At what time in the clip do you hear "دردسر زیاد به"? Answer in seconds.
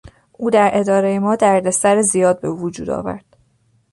1.35-2.49